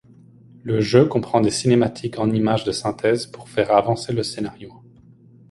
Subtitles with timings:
[0.63, 4.81] Le jeu comprend des cinématiques en images de synthèse pour faire avancer le scénario.